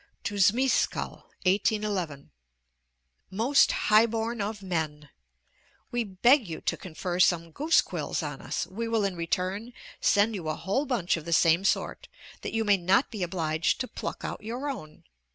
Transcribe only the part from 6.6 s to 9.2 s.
to confer some goose quills on us; we will in